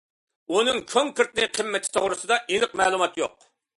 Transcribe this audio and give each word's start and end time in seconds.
ئۇنىڭ 0.53 0.79
كونكرېتنى 0.93 1.47
قىممىتى 1.57 1.91
توغرىسىدا 1.99 2.39
ئېنىق 2.55 2.75
مەلۇمات 2.83 3.21
يوق. 3.25 3.37